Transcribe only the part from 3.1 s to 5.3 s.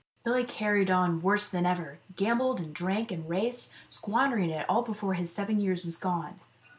and raced, squandering it all before